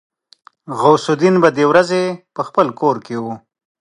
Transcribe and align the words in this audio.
غوث 0.79 1.05
الدين 1.13 1.35
به 1.43 1.49
د 1.57 1.59
ورځې 1.71 2.03
په 2.35 2.41
خپل 2.47 2.67
کور 2.79 2.95
کې 3.05 3.15
و. 3.19 3.25